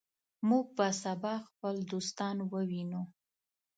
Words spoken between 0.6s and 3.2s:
به سبا خپل دوستان ووینو.